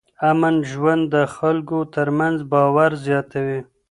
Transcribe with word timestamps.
امن 0.29 0.55
ژوند 0.71 1.03
د 1.15 1.15
خلکو 1.35 1.77
ترمنځ 1.95 2.37
باور 2.51 2.91
زیاتوي. 3.05 3.59